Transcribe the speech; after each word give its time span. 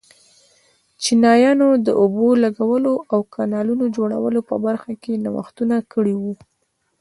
چینایانو 1.01 1.67
د 1.85 1.87
اوبو 2.01 2.27
لګولو 2.43 2.93
او 3.11 3.19
کانالونو 3.35 3.85
جوړولو 3.95 4.39
په 4.49 4.55
برخه 4.65 4.91
کې 5.03 5.21
نوښتونه 5.25 5.75
کړي 5.93 6.15
وو. 6.21 6.33